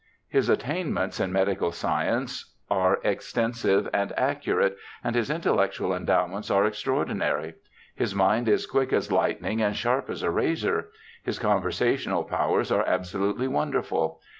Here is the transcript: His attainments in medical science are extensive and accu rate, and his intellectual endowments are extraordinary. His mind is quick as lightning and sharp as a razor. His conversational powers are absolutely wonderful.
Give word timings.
His 0.27 0.49
attainments 0.49 1.19
in 1.19 1.31
medical 1.31 1.71
science 1.71 2.55
are 2.71 2.99
extensive 3.03 3.87
and 3.93 4.11
accu 4.17 4.57
rate, 4.57 4.75
and 5.03 5.15
his 5.15 5.29
intellectual 5.29 5.93
endowments 5.93 6.49
are 6.49 6.65
extraordinary. 6.65 7.53
His 7.93 8.15
mind 8.15 8.49
is 8.49 8.65
quick 8.65 8.91
as 8.93 9.11
lightning 9.11 9.61
and 9.61 9.75
sharp 9.75 10.09
as 10.09 10.23
a 10.23 10.31
razor. 10.31 10.89
His 11.21 11.37
conversational 11.37 12.23
powers 12.23 12.71
are 12.71 12.83
absolutely 12.87 13.47
wonderful. 13.47 14.19